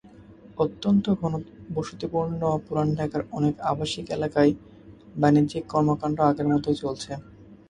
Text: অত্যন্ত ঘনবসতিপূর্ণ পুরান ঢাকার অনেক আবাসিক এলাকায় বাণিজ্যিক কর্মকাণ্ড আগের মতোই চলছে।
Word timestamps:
অত্যন্ত 0.57 1.05
ঘনবসতিপূর্ণ 1.21 2.41
পুরান 2.65 2.87
ঢাকার 2.97 3.21
অনেক 3.37 3.55
আবাসিক 3.71 4.05
এলাকায় 4.17 4.51
বাণিজ্যিক 5.21 5.63
কর্মকাণ্ড 5.73 6.17
আগের 6.29 6.47
মতোই 6.51 6.77
চলছে। 6.83 7.11